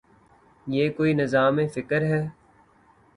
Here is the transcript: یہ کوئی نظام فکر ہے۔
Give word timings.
یہ 0.67 0.89
کوئی 0.89 1.13
نظام 1.13 1.59
فکر 1.73 2.01
ہے۔ 2.01 2.21